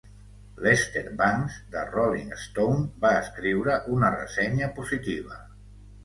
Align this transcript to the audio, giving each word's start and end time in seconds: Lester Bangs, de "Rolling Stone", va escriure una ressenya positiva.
Lester 0.67 1.01
Bangs, 1.17 1.57
de 1.75 1.83
"Rolling 1.91 2.31
Stone", 2.43 2.85
va 3.03 3.11
escriure 3.25 3.75
una 3.97 4.09
ressenya 4.15 4.71
positiva. 4.79 5.39